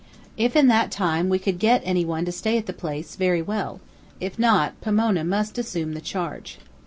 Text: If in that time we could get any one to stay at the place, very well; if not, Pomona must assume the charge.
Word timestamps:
If 0.35 0.55
in 0.55 0.65
that 0.65 0.89
time 0.89 1.29
we 1.29 1.37
could 1.37 1.59
get 1.59 1.83
any 1.85 2.05
one 2.05 2.25
to 2.25 2.31
stay 2.31 2.57
at 2.57 2.65
the 2.65 2.73
place, 2.73 3.15
very 3.15 3.43
well; 3.43 3.79
if 4.19 4.39
not, 4.39 4.81
Pomona 4.81 5.23
must 5.23 5.59
assume 5.59 5.93
the 5.93 6.01
charge. 6.01 6.57